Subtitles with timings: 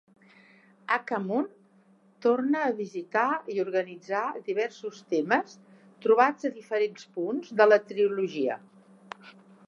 [0.93, 1.43] Aka Moon
[2.25, 5.53] torna a visitar i organitzar diversos temes
[6.05, 8.57] trobats a diferents punts de la trilogia.